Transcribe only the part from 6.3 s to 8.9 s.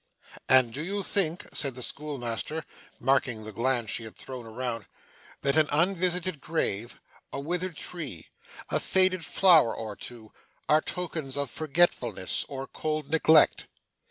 grave, a withered tree, a